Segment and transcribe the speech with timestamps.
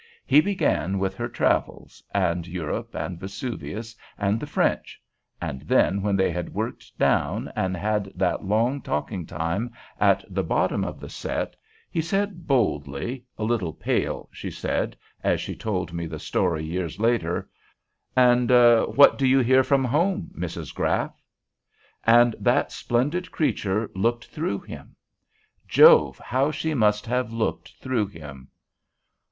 [0.25, 4.99] He began with her travels, and Europe, and Vesuvius, and the French;
[5.39, 10.41] and then, when they had worked down, and had that long talking time at the
[10.41, 11.55] bottom of the set,
[11.91, 16.99] he said boldly, a little pale, she said, as she told me the story years
[16.99, 17.47] after,
[18.15, 20.73] "And what do you hear from home, Mrs.
[20.73, 21.21] Graff?"
[22.07, 24.95] And that splendid creature looked through him.
[25.67, 26.17] Jove!
[26.17, 28.47] how she must have looked through him!